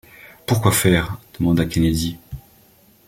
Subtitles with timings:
[0.47, 1.15] Pourquoi faire?
[1.39, 2.17] demanda Kennedy.